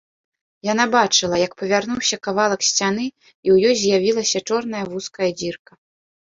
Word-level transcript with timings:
Яна 0.67 0.85
бачыла, 0.95 1.35
як 1.47 1.53
павярнуўся 1.59 2.15
кавалак 2.25 2.61
сцяны 2.69 3.05
і 3.11 3.11
ў 3.11 3.55
ёй 3.67 3.75
з'явілася 3.85 4.45
чорная 4.51 4.83
вузкая 4.91 5.31
дзірка. 5.41 5.71